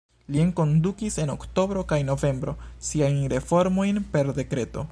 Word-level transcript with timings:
Li 0.35 0.39
enkondukis 0.43 1.17
en 1.23 1.31
oktobro 1.33 1.83
kaj 1.91 1.99
novembro 2.07 2.55
siajn 2.89 3.21
reformojn 3.35 4.01
per 4.17 4.33
dekreto. 4.41 4.87